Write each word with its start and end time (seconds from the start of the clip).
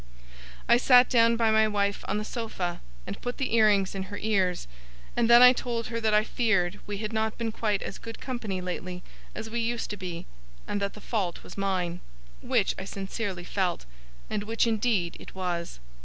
I 0.67 0.77
sat 0.77 1.11
down 1.11 1.35
by 1.35 1.51
my 1.51 1.67
wife 1.67 2.03
on 2.07 2.17
the 2.17 2.25
sofa, 2.25 2.81
and 3.05 3.21
put 3.21 3.37
the 3.37 3.53
ear 3.53 3.67
rings 3.67 3.93
in 3.93 4.01
her 4.09 4.17
ears; 4.19 4.67
and 5.15 5.29
then 5.29 5.43
I 5.43 5.53
told 5.53 5.85
her 5.89 6.01
that 6.01 6.11
I 6.11 6.23
feared 6.23 6.79
we 6.87 6.97
had 6.97 7.13
not 7.13 7.37
been 7.37 7.51
quite 7.51 7.83
as 7.83 7.99
good 7.99 8.19
company 8.19 8.61
lately, 8.61 9.03
as 9.35 9.47
we 9.51 9.59
used 9.59 9.91
to 9.91 9.97
be, 9.97 10.25
and 10.67 10.81
that 10.81 10.95
the 10.95 11.01
fault 11.01 11.43
was 11.43 11.55
mine. 11.55 11.99
Which 12.41 12.73
I 12.79 12.83
sincerely 12.83 13.43
felt, 13.43 13.85
and 14.27 14.41
which 14.45 14.65
indeed 14.65 15.17
it 15.19 15.35
was. 15.35 15.79